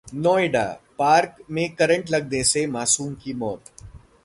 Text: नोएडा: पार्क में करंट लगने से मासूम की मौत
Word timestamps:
नोएडा: 0.15 0.63
पार्क 0.99 1.35
में 1.51 1.75
करंट 1.75 2.09
लगने 2.11 2.43
से 2.43 2.65
मासूम 2.67 3.13
की 3.13 3.33
मौत 3.33 3.71